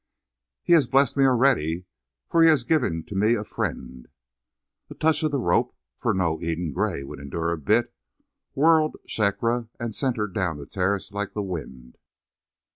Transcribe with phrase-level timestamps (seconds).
[0.63, 1.85] "He has blessed me already,
[2.27, 4.07] for He has given to me a friend."
[4.89, 7.93] A touch of the rope for no Eden Gray would endure a bit
[8.55, 11.99] whirled Shakra and sent her down the terraces like the wind.